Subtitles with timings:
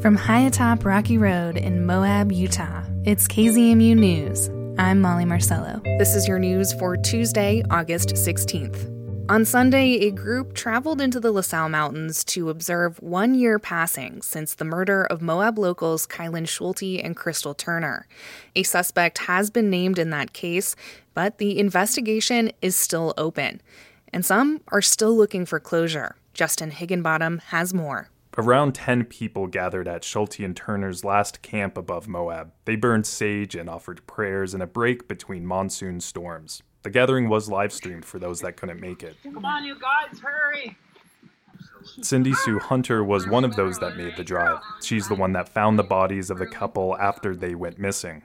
[0.00, 4.48] From high atop Rocky Road in Moab, Utah, it's KZMU News.
[4.78, 5.82] I'm Molly Marcello.
[5.98, 8.88] This is your news for Tuesday, August 16th.
[9.30, 14.22] On Sunday, a group traveled into the La Sal Mountains to observe one year passing
[14.22, 18.06] since the murder of Moab locals Kylen Schulte and Crystal Turner.
[18.56, 20.74] A suspect has been named in that case,
[21.12, 23.60] but the investigation is still open,
[24.14, 26.16] and some are still looking for closure.
[26.32, 28.09] Justin Higginbottom has more.
[28.38, 32.52] Around 10 people gathered at Schulte and Turner's last camp above Moab.
[32.64, 36.62] They burned sage and offered prayers in a break between monsoon storms.
[36.82, 39.16] The gathering was live streamed for those that couldn't make it.
[39.24, 40.76] Come on, you guys, hurry!
[42.02, 44.60] Cindy Sue Hunter was one of those that made the drive.
[44.80, 48.22] She's the one that found the bodies of the couple after they went missing.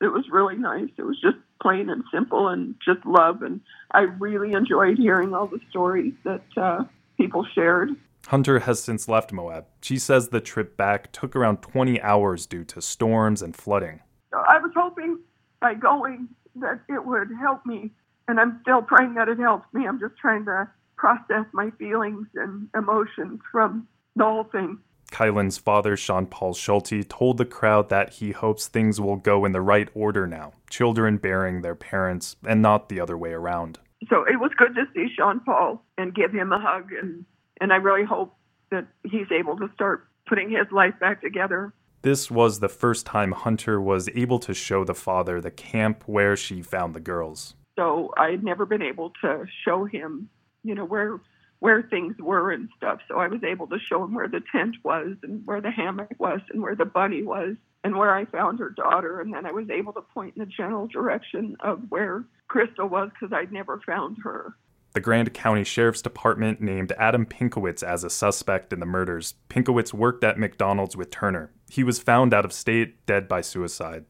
[0.00, 0.88] It was really nice.
[0.96, 3.42] It was just plain and simple and just love.
[3.42, 6.84] And I really enjoyed hearing all the stories that uh,
[7.16, 7.90] people shared.
[8.28, 9.64] Hunter has since left Moab.
[9.80, 14.00] She says the trip back took around 20 hours due to storms and flooding.
[14.34, 15.20] I was hoping
[15.62, 17.90] by going that it would help me,
[18.28, 19.88] and I'm still praying that it helps me.
[19.88, 24.76] I'm just trying to process my feelings and emotions from the whole thing.
[25.10, 29.52] Kylen's father, Sean Paul Schulte, told the crowd that he hopes things will go in
[29.52, 33.78] the right order now, children bearing their parents and not the other way around.
[34.10, 37.24] So it was good to see Sean Paul and give him a hug and
[37.60, 38.34] and I really hope
[38.70, 41.72] that he's able to start putting his life back together.
[42.02, 46.36] This was the first time Hunter was able to show the father the camp where
[46.36, 47.54] she found the girls.
[47.76, 50.28] So I had never been able to show him,
[50.64, 51.20] you know, where
[51.60, 53.00] where things were and stuff.
[53.08, 56.14] So I was able to show him where the tent was and where the hammock
[56.18, 59.20] was and where the bunny was and where I found her daughter.
[59.20, 63.10] And then I was able to point in the general direction of where Crystal was
[63.10, 64.54] because I'd never found her.
[64.94, 69.34] The Grand County Sheriff's Department named Adam Pinkowitz as a suspect in the murders.
[69.48, 71.52] Pinkowitz worked at McDonald's with Turner.
[71.68, 74.06] He was found out of state, dead by suicide.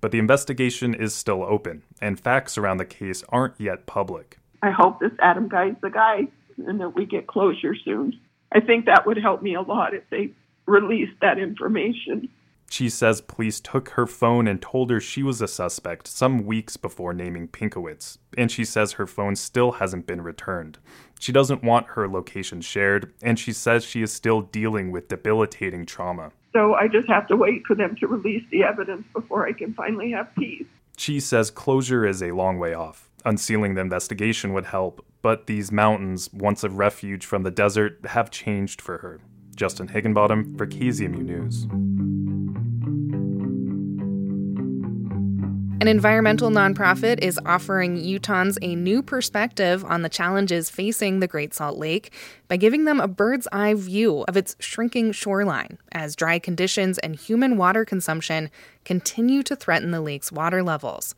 [0.00, 4.38] But the investigation is still open, and facts around the case aren't yet public.
[4.62, 6.28] I hope this Adam guy's the guy
[6.66, 8.18] and that we get closure soon.
[8.52, 10.30] I think that would help me a lot if they
[10.66, 12.28] released that information.
[12.72, 16.76] She says police took her phone and told her she was a suspect some weeks
[16.76, 20.78] before naming Pinkowitz, and she says her phone still hasn't been returned.
[21.18, 25.84] She doesn't want her location shared, and she says she is still dealing with debilitating
[25.84, 26.30] trauma.
[26.52, 29.74] So I just have to wait for them to release the evidence before I can
[29.74, 30.66] finally have peace.
[30.96, 33.10] She says closure is a long way off.
[33.24, 38.30] Unsealing the investigation would help, but these mountains, once a refuge from the desert, have
[38.30, 39.18] changed for her.
[39.56, 41.66] Justin Higginbottom for KZMU News.
[45.80, 51.54] An environmental nonprofit is offering Utahns a new perspective on the challenges facing the Great
[51.54, 52.12] Salt Lake
[52.48, 57.16] by giving them a bird's eye view of its shrinking shoreline as dry conditions and
[57.16, 58.50] human water consumption
[58.84, 61.14] continue to threaten the lake's water levels.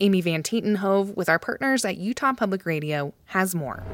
[0.00, 3.84] Amy Van Tatenhove, with our partners at Utah Public Radio, has more.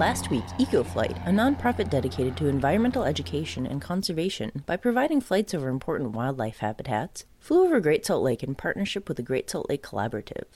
[0.00, 5.68] Last week, EcoFlight, a nonprofit dedicated to environmental education and conservation by providing flights over
[5.68, 9.82] important wildlife habitats, flew over Great Salt Lake in partnership with the Great Salt Lake
[9.82, 10.46] Collaborative.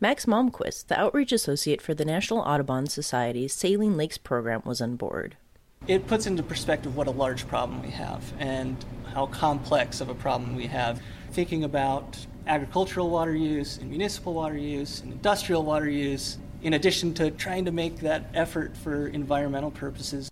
[0.00, 4.96] Max Malmquist, the outreach associate for the National Audubon Society's Saline Lakes program, was on
[4.96, 5.36] board.
[5.86, 10.16] It puts into perspective what a large problem we have and how complex of a
[10.16, 11.00] problem we have.
[11.30, 17.14] Thinking about agricultural water use and municipal water use and industrial water use, in addition
[17.14, 20.30] to trying to make that effort for environmental purposes.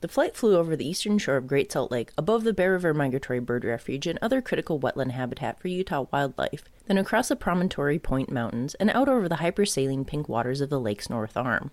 [0.00, 2.92] The flight flew over the eastern shore of Great Salt Lake, above the Bear River
[2.92, 7.98] Migratory Bird Refuge and other critical wetland habitat for Utah wildlife, then across the Promontory
[7.98, 11.70] Point Mountains and out over the hypersaline pink waters of the lake's north arm.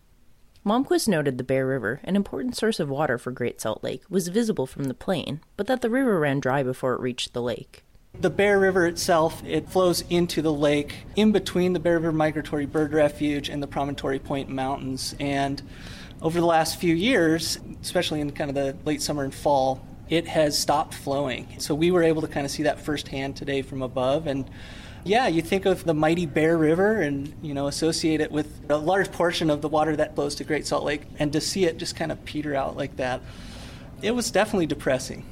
[0.65, 4.27] Malmquist noted the Bear River, an important source of water for Great Salt Lake, was
[4.27, 7.83] visible from the plane, but that the river ran dry before it reached the lake.
[8.21, 12.67] The Bear River itself, it flows into the lake in between the Bear River Migratory
[12.67, 15.15] Bird Refuge and the Promontory Point Mountains.
[15.19, 15.59] And
[16.21, 20.27] over the last few years, especially in kind of the late summer and fall, it
[20.27, 21.47] has stopped flowing.
[21.57, 24.27] So we were able to kind of see that firsthand today from above.
[24.27, 24.47] And
[25.03, 28.77] yeah, you think of the mighty Bear River and, you know, associate it with a
[28.77, 31.77] large portion of the water that flows to Great Salt Lake, and to see it
[31.77, 33.19] just kind of peter out like that,
[34.03, 35.25] it was definitely depressing.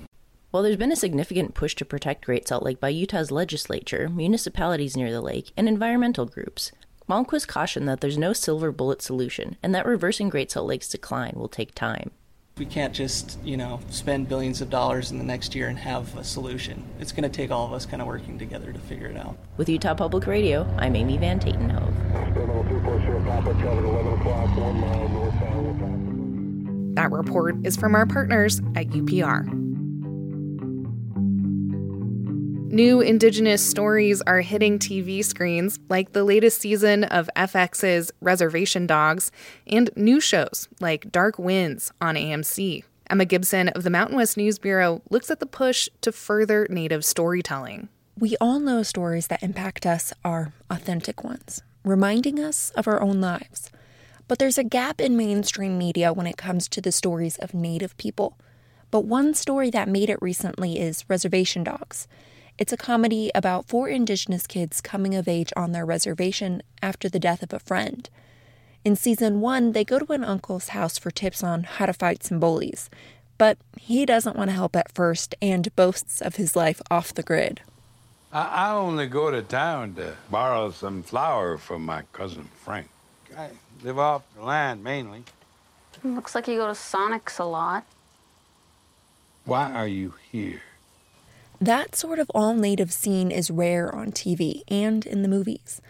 [0.52, 4.98] While there's been a significant push to protect Great Salt Lake by Utah's legislature, municipalities
[4.98, 6.72] near the lake, and environmental groups,
[7.08, 11.34] Malmquist cautioned that there's no silver bullet solution and that reversing Great Salt Lake's decline
[11.36, 12.10] will take time.
[12.58, 16.18] We can't just, you know, spend billions of dollars in the next year and have
[16.18, 16.84] a solution.
[17.00, 19.38] It's going to take all of us kind of working together to figure it out.
[19.58, 21.94] With Utah Public Radio, I'm Amy Van Tatenhove.
[26.96, 29.59] That report is from our partners at UPR.
[32.72, 39.32] New Indigenous stories are hitting TV screens, like the latest season of FX's Reservation Dogs,
[39.66, 42.84] and new shows like Dark Winds on AMC.
[43.10, 47.04] Emma Gibson of the Mountain West News Bureau looks at the push to further Native
[47.04, 47.90] storytelling.
[48.20, 53.20] We all know stories that impact us are authentic ones, reminding us of our own
[53.20, 53.72] lives.
[54.28, 57.98] But there's a gap in mainstream media when it comes to the stories of Native
[57.98, 58.38] people.
[58.92, 62.08] But one story that made it recently is Reservation Dogs.
[62.60, 67.18] It's a comedy about four Indigenous kids coming of age on their reservation after the
[67.18, 68.10] death of a friend.
[68.84, 72.22] In season one, they go to an uncle's house for tips on how to fight
[72.22, 72.90] some bullies,
[73.38, 77.24] but he doesn't want to help at first and boasts of his life off the
[77.24, 77.62] grid.
[78.34, 82.90] I, I only go to town to borrow some flour from my cousin Frank.
[83.38, 83.52] I
[83.86, 85.24] live off the land mainly.
[86.04, 87.86] Looks like you go to Sonic's a lot.
[89.46, 90.62] Why are you here?
[91.62, 95.82] That sort of all native scene is rare on TV and in the movies.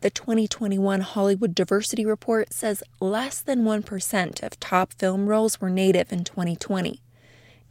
[0.00, 6.12] The 2021 Hollywood Diversity Report says less than 1% of top film roles were native
[6.12, 7.02] in 2020.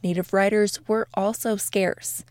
[0.04, 2.24] Native writers were also scarce.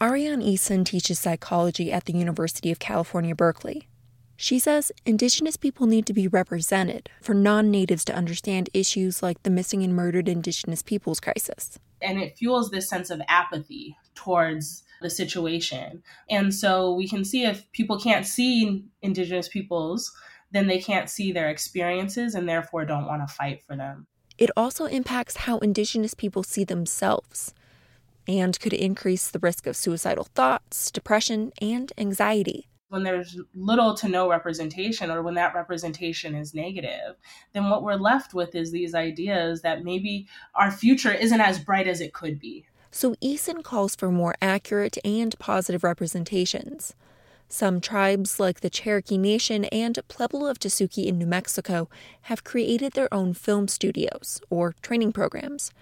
[0.00, 3.88] Arianne Eason teaches psychology at the University of California, Berkeley.
[4.36, 9.42] She says Indigenous people need to be represented for non natives to understand issues like
[9.42, 14.82] the missing and murdered Indigenous peoples crisis and it fuels this sense of apathy towards
[15.02, 16.02] the situation.
[16.30, 20.12] And so we can see if people can't see Indigenous peoples,
[20.52, 24.06] then they can't see their experiences and therefore don't want to fight for them.
[24.38, 27.54] It also impacts how Indigenous people see themselves
[28.26, 34.08] and could increase the risk of suicidal thoughts, depression, and anxiety when there's little to
[34.08, 37.16] no representation or when that representation is negative,
[37.52, 41.88] then what we're left with is these ideas that maybe our future isn't as bright
[41.88, 42.64] as it could be.
[42.96, 46.94] So Eason calls for more accurate and positive representations.
[47.48, 51.88] Some tribes, like the Cherokee Nation and Pueblo of Tesuque in New Mexico,
[52.22, 55.72] have created their own film studios or training programs.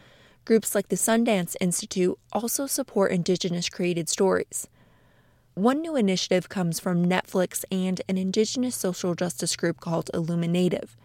[0.46, 4.66] Groups like the Sundance Institute also support Indigenous created stories.
[5.52, 10.96] One new initiative comes from Netflix and an Indigenous social justice group called Illuminative.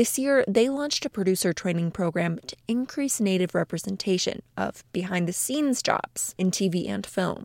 [0.00, 5.32] This year, they launched a producer training program to increase Native representation of behind the
[5.34, 7.44] scenes jobs in TV and film.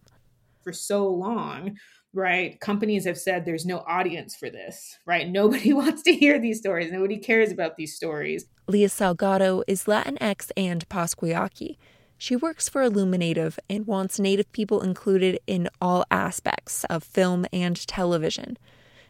[0.64, 1.78] For so long,
[2.14, 5.28] right, companies have said there's no audience for this, right?
[5.28, 8.46] Nobody wants to hear these stories, nobody cares about these stories.
[8.70, 11.78] Leah Salgado is Latinx and Pascua Yaqui.
[12.18, 17.86] She works for Illuminative and wants Native people included in all aspects of film and
[17.86, 18.58] television.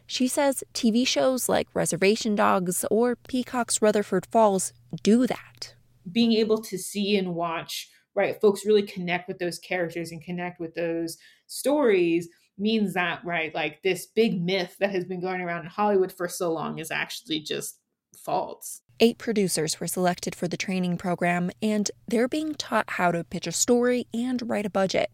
[0.06, 4.72] She says TV shows like Reservation Dogs or Peacock's Rutherford Falls
[5.02, 5.74] do that.
[6.10, 10.60] Being able to see and watch, right, folks really connect with those characters and connect
[10.60, 11.18] with those
[11.48, 16.12] stories means that, right, like this big myth that has been going around in Hollywood
[16.12, 17.78] for so long is actually just
[18.24, 18.82] false.
[18.98, 23.46] Eight producers were selected for the training program, and they're being taught how to pitch
[23.46, 25.10] a story and write a budget.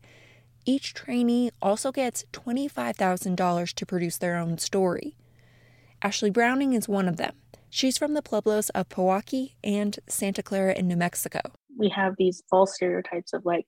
[0.65, 5.17] Each trainee also gets $25,000 to produce their own story.
[6.03, 7.35] Ashley Browning is one of them.
[7.69, 11.41] She's from the Pueblos of Pojoaque and Santa Clara in New Mexico.
[11.77, 13.67] We have these false stereotypes of like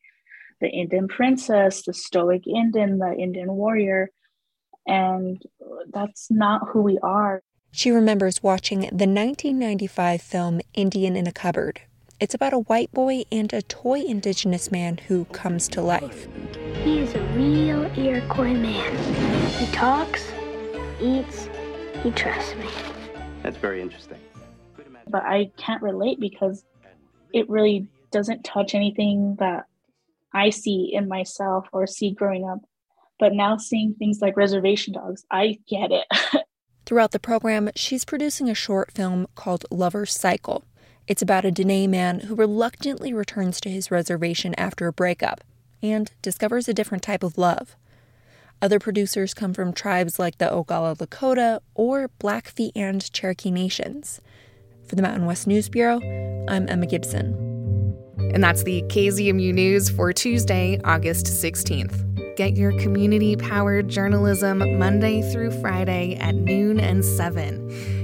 [0.61, 4.11] the Indian princess, the stoic Indian, the Indian warrior,
[4.87, 5.43] and
[5.93, 7.43] that's not who we are.
[7.73, 11.81] She remembers watching the 1995 film Indian in a Cupboard.
[12.25, 16.27] It's about a white boy and a toy indigenous man who comes to life.
[16.83, 19.49] He is a real Iroquois man.
[19.59, 20.27] He talks,
[21.03, 21.51] eats,
[22.03, 22.67] he trusts me.
[23.43, 24.19] That's very interesting.
[25.07, 26.65] But I can't relate because
[27.35, 29.67] it really doesn't touch anything that
[30.33, 32.61] I see in myself or see growing up.
[33.19, 36.07] But now seeing things like reservation dogs, I get it.
[36.87, 40.65] Throughout the program, she's producing a short film called Lover's Cycle.
[41.07, 45.45] It's about a Dene man who reluctantly returns to his reservation after a breakup
[45.83, 47.77] and discovers a different type of love.
[48.63, 54.23] Other producers come from tribes like the Oglala Lakota or Blackfeet and Cherokee nations.
[54.89, 56.01] For the Mountain West News Bureau,
[56.49, 57.35] I'm Emma Gibson.
[58.33, 62.37] And that's the KZMU News for Tuesday, August 16th.
[62.37, 68.04] Get your community powered journalism Monday through Friday at noon and 7.